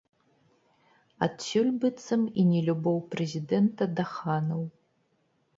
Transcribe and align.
Адсюль, 1.25 1.69
быццам, 1.83 2.21
і 2.31 2.41
нелюбоў 2.53 2.97
прэзідэнта 3.15 3.83
да 4.01 4.11
ханаў. 4.15 4.61